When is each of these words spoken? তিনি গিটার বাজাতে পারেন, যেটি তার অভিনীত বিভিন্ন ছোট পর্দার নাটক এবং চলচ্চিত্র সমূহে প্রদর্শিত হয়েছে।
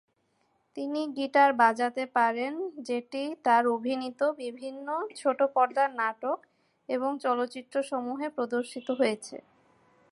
তিনি 0.77 1.01
গিটার 1.17 1.51
বাজাতে 1.53 2.03
পারেন, 2.15 2.53
যেটি 2.81 3.23
তার 3.43 3.63
অভিনীত 3.67 4.21
বিভিন্ন 4.39 4.87
ছোট 5.15 5.39
পর্দার 5.55 5.89
নাটক 5.95 6.37
এবং 6.89 7.11
চলচ্চিত্র 7.19 7.75
সমূহে 7.83 8.27
প্রদর্শিত 8.29 8.87
হয়েছে। 8.91 9.35